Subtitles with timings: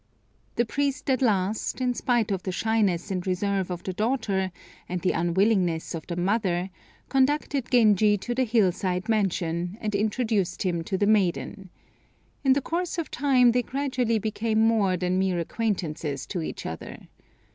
[0.55, 4.51] The priest at last, in spite of the shyness and reserve of the daughter,
[4.89, 6.71] and the unwillingness of the mother,
[7.07, 11.69] conducted Genji to the hill side mansion, and introduced him to the maiden.
[12.43, 17.07] In the course of time they gradually became more than mere acquaintances to each other.